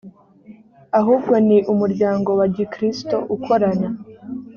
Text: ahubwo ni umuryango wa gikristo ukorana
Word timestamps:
ahubwo 0.99 1.33
ni 1.47 1.57
umuryango 1.71 2.29
wa 2.39 2.45
gikristo 2.55 3.15
ukorana 3.35 3.87